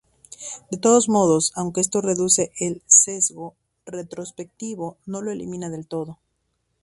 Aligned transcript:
De 0.71 0.77
todos 0.79 1.09
modos, 1.09 1.53
aunque 1.55 1.79
esto 1.79 2.01
reduce 2.01 2.51
el 2.57 2.81
sesgo 2.87 3.55
retrospectivo, 3.85 4.97
no 5.05 5.21
lo 5.21 5.29
elimina 5.29 5.69
del 5.69 5.85
todo. 5.85 6.17